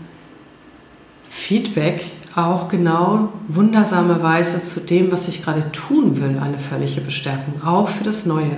Feedback, 1.28 2.06
auch 2.36 2.70
genau 2.70 3.34
wundersamerweise 3.48 4.64
zu 4.64 4.80
dem, 4.80 5.12
was 5.12 5.28
ich 5.28 5.44
gerade 5.44 5.72
tun 5.72 6.22
will, 6.22 6.40
eine 6.40 6.58
völlige 6.58 7.02
Bestärkung, 7.02 7.62
auch 7.66 7.90
für 7.90 8.04
das 8.04 8.26
Neue. 8.26 8.58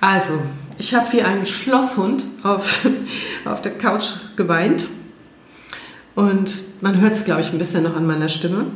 Also, 0.00 0.34
ich 0.78 0.94
habe 0.94 1.12
wie 1.12 1.22
ein 1.22 1.44
Schlosshund 1.46 2.24
auf, 2.42 2.86
auf 3.44 3.62
der 3.62 3.72
Couch 3.72 4.06
geweint 4.36 4.86
und 6.14 6.54
man 6.80 7.00
hört 7.00 7.12
es, 7.12 7.24
glaube 7.24 7.42
ich, 7.42 7.52
ein 7.52 7.58
bisschen 7.58 7.84
noch 7.84 7.96
an 7.96 8.06
meiner 8.06 8.28
Stimme. 8.28 8.66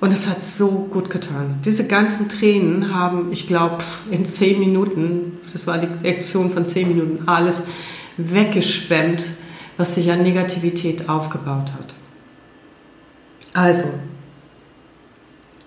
Und 0.00 0.12
es 0.12 0.28
hat 0.28 0.42
so 0.42 0.88
gut 0.92 1.10
getan. 1.10 1.60
Diese 1.64 1.86
ganzen 1.86 2.28
Tränen 2.28 2.92
haben, 2.92 3.30
ich 3.30 3.46
glaube, 3.46 3.84
in 4.10 4.26
zehn 4.26 4.58
Minuten, 4.58 5.38
das 5.52 5.68
war 5.68 5.78
die 5.78 6.08
Aktion 6.08 6.50
von 6.50 6.66
zehn 6.66 6.88
Minuten, 6.88 7.28
alles 7.28 7.68
weggeschwemmt, 8.16 9.26
was 9.76 9.94
sich 9.94 10.10
an 10.10 10.24
Negativität 10.24 11.08
aufgebaut 11.08 11.72
hat. 11.72 11.94
Also, 13.52 13.84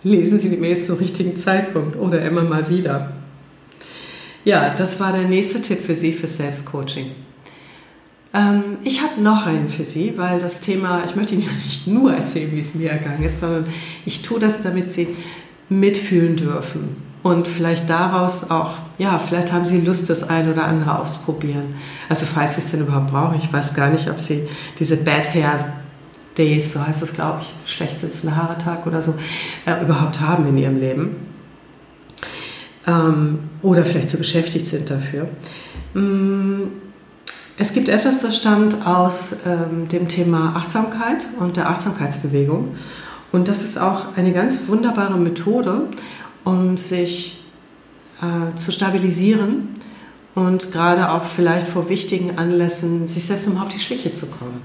lesen 0.03 0.39
Sie 0.39 0.49
die 0.49 0.57
Mails 0.57 0.85
zum 0.85 0.97
richtigen 0.97 1.35
Zeitpunkt 1.35 1.95
oder 1.97 2.21
immer 2.21 2.43
mal 2.43 2.69
wieder. 2.69 3.11
Ja, 4.43 4.73
das 4.75 4.99
war 4.99 5.11
der 5.11 5.27
nächste 5.27 5.61
Tipp 5.61 5.79
für 5.79 5.95
Sie 5.95 6.13
fürs 6.13 6.37
Selbstcoaching. 6.37 7.11
Ähm, 8.33 8.77
ich 8.83 9.01
habe 9.01 9.21
noch 9.21 9.45
einen 9.45 9.69
für 9.69 9.83
Sie, 9.83 10.13
weil 10.17 10.39
das 10.39 10.61
Thema, 10.61 11.03
ich 11.03 11.15
möchte 11.15 11.33
Ihnen 11.33 11.49
nicht 11.65 11.87
nur 11.87 12.13
erzählen, 12.13 12.51
wie 12.51 12.59
es 12.59 12.75
mir 12.75 12.91
ergangen 12.91 13.23
ist, 13.23 13.39
sondern 13.39 13.65
ich 14.05 14.21
tue 14.21 14.39
das, 14.39 14.61
damit 14.61 14.91
Sie 14.91 15.07
mitfühlen 15.69 16.35
dürfen 16.35 16.97
und 17.23 17.47
vielleicht 17.47 17.89
daraus 17.89 18.51
auch, 18.51 18.75
ja, 18.99 19.17
vielleicht 19.17 19.51
haben 19.51 19.65
Sie 19.65 19.81
Lust, 19.81 20.11
das 20.11 20.29
ein 20.29 20.51
oder 20.51 20.65
andere 20.65 20.99
ausprobieren. 20.99 21.73
Also 22.07 22.27
falls 22.27 22.53
Sie 22.53 22.61
es 22.61 22.69
denn 22.69 22.81
überhaupt 22.81 23.09
brauchen, 23.09 23.39
ich 23.39 23.51
weiß 23.51 23.73
gar 23.73 23.89
nicht, 23.89 24.09
ob 24.11 24.19
Sie 24.19 24.47
diese 24.77 24.97
Bad 24.97 25.33
Hair 25.33 25.73
Days, 26.37 26.73
so 26.73 26.85
heißt 26.85 27.01
das, 27.01 27.13
glaube 27.13 27.41
ich, 27.41 27.71
schlecht 27.71 27.99
sitzende 27.99 28.35
Haare 28.35 28.57
Tag 28.57 28.85
oder 28.85 29.01
so, 29.01 29.15
äh, 29.65 29.83
überhaupt 29.83 30.19
haben 30.19 30.47
in 30.47 30.57
ihrem 30.57 30.79
Leben. 30.79 31.15
Ähm, 32.87 33.39
oder 33.61 33.85
vielleicht 33.85 34.09
zu 34.09 34.17
beschäftigt 34.17 34.67
sind 34.67 34.89
dafür. 34.89 35.27
Mm, 35.93 36.67
es 37.57 37.73
gibt 37.73 37.89
etwas, 37.89 38.21
das 38.21 38.37
stammt 38.37 38.85
aus 38.85 39.37
ähm, 39.45 39.87
dem 39.87 40.07
Thema 40.07 40.55
Achtsamkeit 40.55 41.25
und 41.39 41.57
der 41.57 41.69
Achtsamkeitsbewegung. 41.69 42.75
Und 43.31 43.47
das 43.47 43.63
ist 43.63 43.77
auch 43.77 44.15
eine 44.17 44.33
ganz 44.33 44.67
wunderbare 44.67 45.17
Methode, 45.17 45.87
um 46.43 46.77
sich 46.77 47.43
äh, 48.21 48.55
zu 48.55 48.71
stabilisieren 48.71 49.69
und 50.35 50.71
gerade 50.71 51.11
auch 51.11 51.23
vielleicht 51.23 51.67
vor 51.67 51.89
wichtigen 51.89 52.37
Anlässen 52.37 53.07
sich 53.07 53.25
selbst 53.25 53.47
nochmal 53.47 53.67
auf 53.67 53.73
die 53.73 53.79
Schliche 53.79 54.11
zu 54.11 54.27
kommen. 54.27 54.61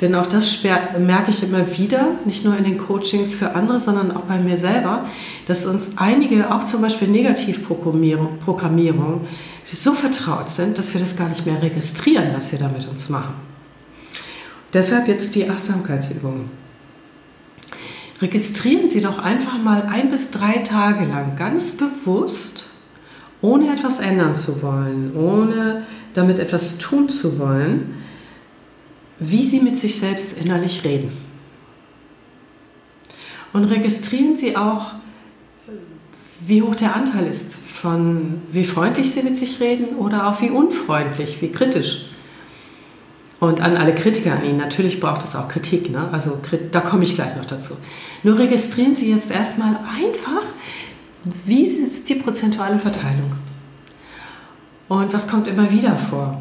Denn 0.00 0.14
auch 0.14 0.26
das 0.26 0.64
merke 0.98 1.30
ich 1.30 1.42
immer 1.42 1.76
wieder, 1.76 2.10
nicht 2.24 2.44
nur 2.44 2.56
in 2.56 2.64
den 2.64 2.78
Coachings 2.78 3.34
für 3.34 3.56
andere, 3.56 3.80
sondern 3.80 4.12
auch 4.12 4.22
bei 4.22 4.38
mir 4.38 4.56
selber, 4.56 5.06
dass 5.46 5.66
uns 5.66 5.92
einige, 5.96 6.54
auch 6.54 6.64
zum 6.64 6.82
Beispiel 6.82 7.08
Negativprogrammierung, 7.08 9.26
so 9.64 9.94
vertraut 9.94 10.50
sind, 10.50 10.78
dass 10.78 10.94
wir 10.94 11.00
das 11.00 11.16
gar 11.16 11.28
nicht 11.28 11.46
mehr 11.46 11.60
registrieren, 11.60 12.28
was 12.32 12.52
wir 12.52 12.58
damit 12.58 12.86
uns 12.88 13.08
machen. 13.08 13.34
Deshalb 14.72 15.08
jetzt 15.08 15.34
die 15.34 15.50
Achtsamkeitsübungen. 15.50 16.50
Registrieren 18.20 18.88
Sie 18.88 19.00
doch 19.00 19.18
einfach 19.18 19.58
mal 19.58 19.82
ein 19.82 20.10
bis 20.10 20.30
drei 20.30 20.58
Tage 20.58 21.06
lang 21.06 21.36
ganz 21.36 21.76
bewusst, 21.76 22.66
ohne 23.40 23.72
etwas 23.72 24.00
ändern 24.00 24.34
zu 24.34 24.62
wollen, 24.62 25.16
ohne 25.16 25.86
damit 26.14 26.38
etwas 26.38 26.78
tun 26.78 27.08
zu 27.08 27.38
wollen, 27.38 27.94
wie 29.20 29.44
Sie 29.44 29.60
mit 29.60 29.78
sich 29.78 29.98
selbst 29.98 30.40
innerlich 30.40 30.84
reden. 30.84 31.16
Und 33.52 33.64
registrieren 33.64 34.34
Sie 34.34 34.56
auch, 34.56 34.92
wie 36.40 36.62
hoch 36.62 36.74
der 36.74 36.94
Anteil 36.94 37.26
ist 37.26 37.54
von 37.54 38.42
wie 38.52 38.64
freundlich 38.64 39.10
Sie 39.10 39.22
mit 39.22 39.38
sich 39.38 39.60
reden 39.60 39.96
oder 39.96 40.28
auch 40.28 40.40
wie 40.40 40.50
unfreundlich, 40.50 41.40
wie 41.40 41.50
kritisch. 41.50 42.10
Und 43.40 43.60
an 43.60 43.76
alle 43.76 43.94
Kritiker 43.94 44.32
an 44.32 44.44
Ihnen, 44.44 44.56
natürlich 44.56 44.98
braucht 44.98 45.22
es 45.22 45.36
auch 45.36 45.48
Kritik, 45.48 45.90
ne? 45.90 46.08
also 46.10 46.40
da 46.72 46.80
komme 46.80 47.04
ich 47.04 47.14
gleich 47.14 47.36
noch 47.36 47.44
dazu. 47.44 47.76
Nur 48.24 48.36
registrieren 48.36 48.96
Sie 48.96 49.10
jetzt 49.10 49.30
erstmal 49.30 49.76
einfach, 49.76 50.42
wie 51.44 51.62
ist 51.62 52.08
die 52.08 52.16
prozentuale 52.16 52.80
Verteilung? 52.80 53.32
Und 54.88 55.12
was 55.12 55.28
kommt 55.28 55.46
immer 55.46 55.70
wieder 55.70 55.96
vor? 55.96 56.40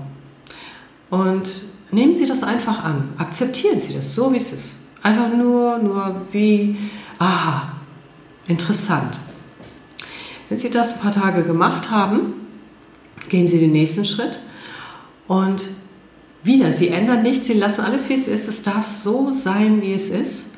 Und 1.10 1.50
Nehmen 1.92 2.14
Sie 2.14 2.26
das 2.26 2.44
einfach 2.44 2.84
an. 2.84 3.10
Akzeptieren 3.18 3.80
Sie 3.80 3.94
das 3.94 4.14
so, 4.14 4.34
wie 4.34 4.38
es 4.38 4.52
ist. 4.52 4.76
Einfach 5.04 5.30
nur, 5.30 5.80
nur 5.80 6.22
wie, 6.32 6.76
aha, 7.20 7.74
interessant. 8.48 9.18
Wenn 10.50 10.58
Sie 10.58 10.70
das 10.70 10.96
ein 10.96 11.00
paar 11.00 11.12
Tage 11.12 11.44
gemacht 11.44 11.92
haben, 11.92 12.34
gehen 13.30 13.48
Sie 13.48 13.60
den 13.60 13.72
nächsten 13.72 14.06
Schritt 14.06 14.40
und 15.28 15.66
wieder, 16.44 16.72
Sie 16.72 16.90
ändern 16.90 17.24
nichts, 17.24 17.48
Sie 17.48 17.54
lassen 17.54 17.82
alles, 17.82 18.10
wie 18.10 18.14
es 18.14 18.28
ist. 18.28 18.48
Es 18.48 18.64
darf 18.64 18.86
so 18.86 19.32
sein, 19.32 19.82
wie 19.82 19.94
es 19.94 20.10
ist. 20.10 20.56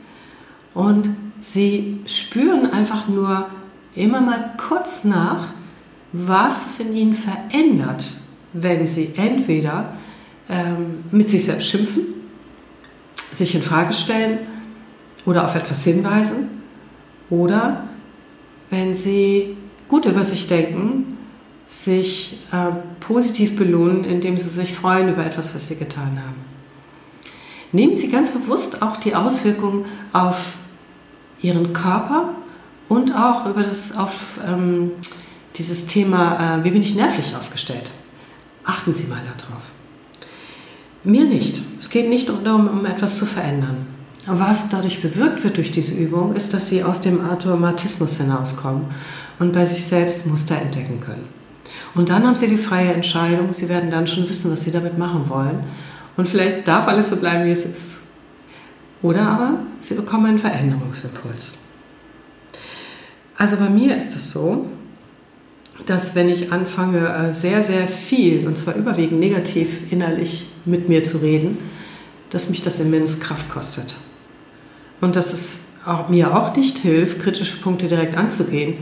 Und 0.74 1.10
Sie 1.42 2.00
spüren 2.06 2.72
einfach 2.72 3.08
nur 3.08 3.48
immer 3.96 4.22
mal 4.22 4.54
kurz 4.58 5.04
nach, 5.04 5.54
was 6.12 6.72
es 6.72 6.80
in 6.80 6.96
Ihnen 6.96 7.14
verändert, 7.14 8.06
wenn 8.54 8.86
Sie 8.86 9.14
entweder 9.16 9.94
ähm, 10.50 11.04
mit 11.12 11.30
sich 11.30 11.46
selbst 11.46 11.68
schimpfen, 11.70 12.04
sich 13.16 13.56
in 13.56 13.64
Frage 13.64 13.94
stellen 13.94 14.40
oder 15.26 15.46
auf 15.46 15.56
etwas 15.56 15.84
hinweisen 15.84 16.50
oder 17.30 17.84
wenn 18.70 18.94
sie 18.94 19.56
gut 19.88 20.06
über 20.06 20.26
sich 20.26 20.48
denken, 20.48 21.18
sich 21.68 22.40
äh, 22.52 22.72
positiv 23.00 23.56
belohnen, 23.56 24.04
indem 24.04 24.38
sie 24.38 24.50
sich 24.50 24.74
freuen 24.74 25.10
über 25.10 25.26
etwas, 25.26 25.54
was 25.54 25.68
sie 25.68 25.76
getan 25.76 26.20
haben. 26.26 26.50
Nehmen 27.72 27.94
Sie 27.94 28.10
ganz 28.10 28.32
bewusst 28.32 28.82
auch 28.82 28.98
die 28.98 29.14
Auswirkungen 29.14 29.86
auf 30.12 30.54
Ihren 31.42 31.72
Körper 31.72 32.30
und 32.90 33.16
auch 33.16 33.46
über 33.46 33.62
das, 33.62 33.96
auf 33.96 34.40
ähm, 34.46 34.92
dieses 35.56 35.86
Thema, 35.86 36.58
äh, 36.60 36.64
wie 36.64 36.72
bin 36.72 36.82
ich 36.82 36.96
nervlich 36.96 37.36
aufgestellt. 37.36 37.92
Achten 38.64 38.94
Sie 38.94 39.08
mal 39.08 39.22
darauf. 39.38 39.62
Mir 41.04 41.26
nicht. 41.26 41.62
Es 41.80 41.90
geht 41.90 42.10
nicht 42.10 42.30
darum, 42.30 42.68
um 42.68 42.86
etwas 42.86 43.18
zu 43.18 43.26
verändern. 43.26 43.88
Was 44.26 44.70
dadurch 44.70 45.02
bewirkt 45.02 45.44
wird 45.44 45.58
durch 45.58 45.72
diese 45.72 45.94
Übung, 45.94 46.36
ist, 46.36 46.54
dass 46.54 46.70
sie 46.70 46.84
aus 46.84 47.02
dem 47.02 47.26
Automatismus 47.26 48.18
hinauskommen 48.18 48.86
und 49.40 49.54
bei 49.54 49.66
sich 49.66 49.86
selbst 49.86 50.28
Muster 50.28 50.58
entdecken 50.62 51.00
können. 51.00 51.28
Und 51.96 52.10
dann 52.10 52.28
haben 52.28 52.36
sie 52.36 52.48
die 52.48 52.58
freie 52.58 52.94
Entscheidung, 52.94 53.54
sie 53.54 53.70
werden 53.70 53.90
dann 53.90 54.08
schon 54.08 54.28
wissen, 54.28 54.52
was 54.52 54.64
sie 54.64 54.72
damit 54.72 54.98
machen 54.98 55.30
wollen. 55.30 55.64
Und 56.18 56.28
vielleicht 56.28 56.68
darf 56.68 56.88
alles 56.88 57.10
so 57.10 57.16
bleiben, 57.16 57.46
wie 57.46 57.52
es 57.52 57.66
ist. 57.66 58.00
Oder 59.02 59.22
aber 59.22 59.60
sie 59.80 59.96
bekommen 59.96 60.26
einen 60.26 60.40
Veränderungsimpuls. 60.40 61.54
Also 63.38 63.56
bei 63.56 63.70
mir 63.70 63.96
ist 63.96 64.14
es 64.16 64.32
so, 64.32 64.66
dass 65.86 66.14
wenn 66.14 66.28
ich 66.28 66.52
anfange, 66.52 67.08
äh, 67.08 67.34
sehr, 67.34 67.64
sehr 67.64 67.88
viel, 67.88 68.46
und 68.46 68.58
zwar 68.58 68.76
überwiegend 68.76 69.22
negativ 69.22 69.92
innerlich 69.92 70.49
mit 70.66 70.90
mir 70.90 71.04
zu 71.04 71.18
reden, 71.18 71.58
dass 72.30 72.50
mich 72.50 72.62
das 72.62 72.80
immens 72.80 73.20
Kraft 73.20 73.50
kostet. 73.50 73.96
Und 75.02 75.16
dass 75.16 75.34
es 75.34 75.70
auch, 75.86 76.10
mir 76.10 76.36
auch 76.36 76.56
nicht 76.56 76.78
hilft, 76.78 77.20
kritische 77.20 77.58
Punkte 77.58 77.88
direkt 77.88 78.18
anzugehen, 78.18 78.76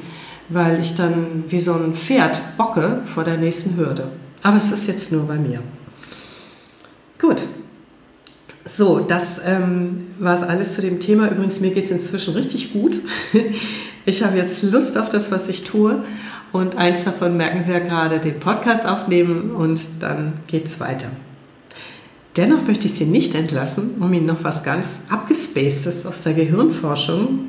weil 0.50 0.79
ich 0.79 0.96
dann 0.96 1.46
wie 1.48 1.60
so 1.60 1.74
ein 1.74 1.93
Pferd 1.93 2.39
bocke 2.57 3.01
vor 3.05 3.24
der 3.24 3.38
nächsten 3.38 3.77
Hürde. 3.77 4.10
Aber 4.43 4.57
es 4.57 4.72
ist 4.72 4.88
jetzt 4.88 5.12
nur 5.12 5.27
bei 5.27 5.36
mir. 5.36 5.62
Gut. 7.19 7.43
So, 8.65 9.00
das 9.00 9.39
ähm, 9.46 10.07
war 10.19 10.34
es 10.34 10.43
alles 10.43 10.75
zu 10.75 10.81
dem 10.81 11.00
Thema. 11.00 11.29
Übrigens, 11.31 11.62
mir 11.62 11.74
geht 11.74 11.86
es 11.86 11.91
inzwischen 11.91 12.34
richtig 12.34 12.74
gut. 12.74 13.00
Ich 14.10 14.24
habe 14.24 14.38
jetzt 14.38 14.63
Lust 14.63 14.98
auf 14.98 15.10
das, 15.10 15.31
was 15.31 15.50
ich 15.50 15.65
tue. 15.65 16.01
Und 16.53 16.77
eins 16.77 17.03
davon 17.03 17.36
merken 17.36 17.62
Sie 17.62 17.74
ja 17.74 17.79
gerade, 17.79 18.22
den 18.22 18.39
Podcast 18.39 18.88
aufnehmen 18.88 19.51
und 19.51 19.81
dann 20.00 20.31
geht 20.48 20.67
es 20.67 20.79
weiter. 20.79 21.07
Dennoch 22.38 22.67
möchte 22.67 22.86
ich 22.86 22.94
Sie 22.94 23.06
nicht 23.06 23.34
entlassen, 23.34 23.96
um 24.00 24.13
Ihnen 24.13 24.27
noch 24.27 24.44
was 24.44 24.63
ganz 24.63 25.00
abgespacedes 25.10 26.06
aus 26.06 26.22
der 26.22 26.34
Gehirnforschung 26.34 27.39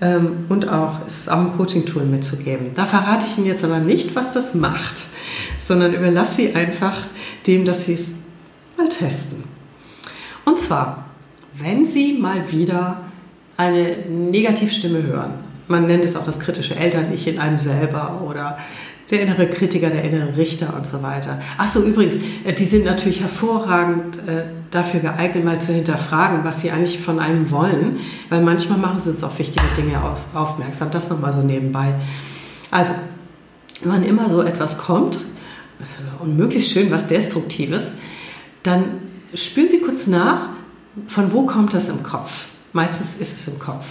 ähm, 0.00 0.46
und 0.48 0.68
auch, 0.70 1.00
es 1.06 1.18
ist 1.18 1.30
auch 1.30 1.38
ein 1.38 1.52
Coaching-Tool 1.56 2.06
mitzugeben. 2.06 2.70
Da 2.74 2.86
verrate 2.86 3.26
ich 3.26 3.36
Ihnen 3.36 3.46
jetzt 3.46 3.62
aber 3.62 3.78
nicht, 3.78 4.16
was 4.16 4.32
das 4.32 4.54
macht, 4.54 5.02
sondern 5.58 5.92
überlasse 5.92 6.36
Sie 6.36 6.54
einfach 6.54 6.96
dem, 7.46 7.66
dass 7.66 7.84
Sie 7.84 7.92
es 7.92 8.12
mal 8.78 8.88
testen. 8.88 9.44
Und 10.46 10.58
zwar, 10.58 11.04
wenn 11.54 11.84
Sie 11.84 12.14
mal 12.14 12.50
wieder 12.50 13.02
eine 13.58 13.96
Negativstimme 14.08 15.02
hören, 15.02 15.34
man 15.68 15.86
nennt 15.86 16.04
es 16.06 16.16
auch 16.16 16.24
das 16.24 16.40
kritische 16.40 16.74
Eltern-Ich 16.74 17.26
in 17.28 17.38
einem 17.38 17.58
selber 17.58 18.22
oder 18.26 18.58
der 19.12 19.20
innere 19.20 19.46
Kritiker, 19.46 19.90
der 19.90 20.02
innere 20.04 20.36
Richter 20.36 20.74
und 20.74 20.86
so 20.86 21.02
weiter. 21.02 21.38
Ach 21.58 21.68
so, 21.68 21.84
übrigens, 21.84 22.16
äh, 22.44 22.54
die 22.54 22.64
sind 22.64 22.86
natürlich 22.86 23.20
hervorragend 23.20 24.18
äh, 24.26 24.44
dafür 24.70 25.00
geeignet, 25.00 25.44
mal 25.44 25.60
zu 25.60 25.72
hinterfragen, 25.72 26.44
was 26.44 26.62
sie 26.62 26.70
eigentlich 26.70 26.98
von 26.98 27.20
einem 27.20 27.50
wollen, 27.50 27.98
weil 28.30 28.42
manchmal 28.42 28.78
machen 28.78 28.96
sie 28.96 29.10
uns 29.10 29.22
auf 29.22 29.38
wichtige 29.38 29.66
Dinge 29.76 30.00
aufmerksam. 30.34 30.90
Das 30.90 31.10
nochmal 31.10 31.32
so 31.32 31.40
nebenbei. 31.40 31.94
Also, 32.70 32.92
wann 33.84 34.02
immer 34.02 34.30
so 34.30 34.42
etwas 34.42 34.78
kommt, 34.78 35.16
äh, 35.16 36.22
und 36.22 36.36
möglichst 36.36 36.70
schön 36.70 36.90
was 36.90 37.06
Destruktives, 37.06 37.94
dann 38.62 38.84
spüren 39.34 39.68
Sie 39.68 39.80
kurz 39.80 40.06
nach, 40.06 40.48
von 41.06 41.32
wo 41.32 41.44
kommt 41.44 41.74
das 41.74 41.90
im 41.90 42.02
Kopf. 42.02 42.46
Meistens 42.72 43.16
ist 43.16 43.32
es 43.32 43.48
im 43.48 43.58
Kopf. 43.58 43.84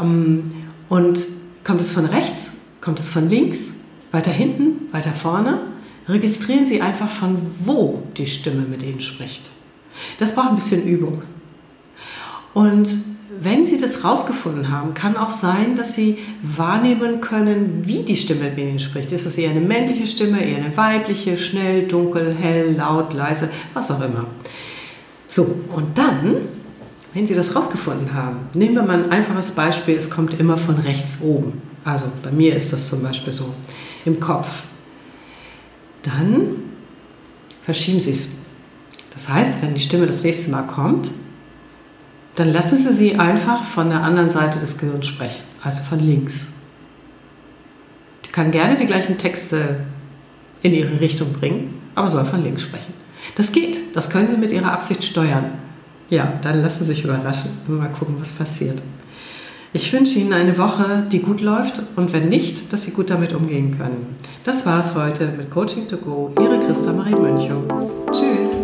Ähm, 0.00 0.52
und 0.88 1.26
kommt 1.64 1.80
es 1.80 1.90
von 1.90 2.04
rechts? 2.04 2.52
Kommt 2.80 3.00
es 3.00 3.08
von 3.08 3.28
links? 3.28 3.81
Weiter 4.12 4.30
hinten, 4.30 4.92
weiter 4.92 5.12
vorne, 5.12 5.60
registrieren 6.08 6.66
Sie 6.66 6.80
einfach, 6.80 7.10
von 7.10 7.38
wo 7.64 8.02
die 8.16 8.26
Stimme 8.26 8.62
mit 8.62 8.82
Ihnen 8.82 9.00
spricht. 9.00 9.50
Das 10.18 10.34
braucht 10.34 10.50
ein 10.50 10.56
bisschen 10.56 10.86
Übung. 10.86 11.22
Und 12.54 12.90
wenn 13.40 13.64
Sie 13.64 13.78
das 13.78 14.04
rausgefunden 14.04 14.70
haben, 14.70 14.94
kann 14.94 15.16
auch 15.16 15.30
sein, 15.30 15.74
dass 15.74 15.94
Sie 15.94 16.18
wahrnehmen 16.42 17.20
können, 17.20 17.82
wie 17.86 18.02
die 18.02 18.16
Stimme 18.16 18.44
mit 18.44 18.58
Ihnen 18.58 18.78
spricht. 18.78 19.10
Ist 19.10 19.26
es 19.26 19.38
eher 19.38 19.50
eine 19.50 19.60
männliche 19.60 20.06
Stimme, 20.06 20.44
eher 20.44 20.58
eine 20.58 20.76
weibliche, 20.76 21.38
schnell, 21.38 21.88
dunkel, 21.88 22.34
hell, 22.34 22.74
laut, 22.76 23.14
leise, 23.14 23.50
was 23.72 23.90
auch 23.90 24.00
immer. 24.00 24.26
So, 25.28 25.60
und 25.74 25.96
dann, 25.96 26.36
wenn 27.14 27.26
Sie 27.26 27.34
das 27.34 27.56
rausgefunden 27.56 28.12
haben, 28.12 28.36
nehmen 28.52 28.74
wir 28.74 28.82
mal 28.82 29.02
ein 29.02 29.10
einfaches 29.10 29.52
Beispiel, 29.52 29.96
es 29.96 30.10
kommt 30.10 30.38
immer 30.38 30.58
von 30.58 30.76
rechts 30.76 31.20
oben. 31.22 31.62
Also 31.84 32.06
bei 32.22 32.30
mir 32.30 32.54
ist 32.54 32.72
das 32.72 32.88
zum 32.88 33.02
Beispiel 33.02 33.32
so 33.32 33.46
im 34.04 34.20
Kopf. 34.20 34.64
Dann 36.02 36.56
verschieben 37.64 38.00
Sie 38.00 38.10
es. 38.10 38.38
Das 39.12 39.28
heißt, 39.28 39.62
wenn 39.62 39.74
die 39.74 39.80
Stimme 39.80 40.06
das 40.06 40.22
nächste 40.22 40.50
Mal 40.50 40.62
kommt, 40.62 41.10
dann 42.36 42.52
lassen 42.52 42.78
Sie 42.78 42.94
sie 42.94 43.18
einfach 43.18 43.62
von 43.62 43.90
der 43.90 44.02
anderen 44.02 44.30
Seite 44.30 44.58
des 44.58 44.78
Gehirns 44.78 45.06
sprechen, 45.06 45.42
also 45.62 45.82
von 45.82 46.00
links. 46.00 46.48
Die 48.24 48.30
kann 48.30 48.50
gerne 48.50 48.76
die 48.76 48.86
gleichen 48.86 49.18
Texte 49.18 49.80
in 50.62 50.72
ihre 50.72 51.00
Richtung 51.00 51.32
bringen, 51.32 51.74
aber 51.94 52.08
soll 52.08 52.24
von 52.24 52.42
links 52.42 52.62
sprechen. 52.62 52.94
Das 53.34 53.52
geht, 53.52 53.94
das 53.94 54.10
können 54.10 54.26
Sie 54.26 54.36
mit 54.36 54.52
Ihrer 54.52 54.72
Absicht 54.72 55.04
steuern. 55.04 55.52
Ja, 56.10 56.32
dann 56.42 56.60
lassen 56.60 56.84
Sie 56.84 56.94
sich 56.94 57.04
überraschen 57.04 57.50
und 57.66 57.78
mal 57.78 57.88
gucken, 57.88 58.16
was 58.18 58.30
passiert. 58.32 58.80
Ich 59.74 59.90
wünsche 59.90 60.18
Ihnen 60.18 60.34
eine 60.34 60.58
Woche, 60.58 61.06
die 61.10 61.20
gut 61.20 61.40
läuft 61.40 61.80
und 61.96 62.12
wenn 62.12 62.28
nicht, 62.28 62.72
dass 62.72 62.84
Sie 62.84 62.90
gut 62.90 63.08
damit 63.08 63.32
umgehen 63.32 63.78
können. 63.78 64.16
Das 64.44 64.66
war 64.66 64.78
es 64.78 64.94
heute 64.94 65.28
mit 65.36 65.50
Coaching 65.50 65.88
to 65.88 65.96
Go. 65.96 66.30
Ihre 66.38 66.58
Christa 66.66 66.92
Marie 66.92 67.14
Mönchow. 67.14 67.62
Tschüss. 68.12 68.60